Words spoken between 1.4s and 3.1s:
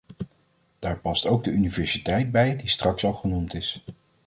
de universiteit bij die straks